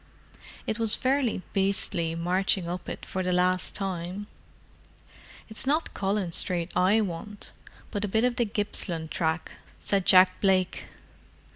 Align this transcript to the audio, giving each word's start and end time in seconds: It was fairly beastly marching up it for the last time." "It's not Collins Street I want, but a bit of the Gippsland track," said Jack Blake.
It 0.65 0.79
was 0.79 0.95
fairly 0.95 1.43
beastly 1.53 2.15
marching 2.15 2.67
up 2.67 2.89
it 2.89 3.05
for 3.05 3.21
the 3.21 3.31
last 3.31 3.75
time." 3.75 4.25
"It's 5.47 5.67
not 5.67 5.93
Collins 5.93 6.37
Street 6.37 6.71
I 6.75 7.01
want, 7.01 7.51
but 7.91 8.03
a 8.03 8.07
bit 8.07 8.23
of 8.23 8.37
the 8.37 8.45
Gippsland 8.45 9.11
track," 9.11 9.51
said 9.79 10.07
Jack 10.07 10.41
Blake. 10.41 10.85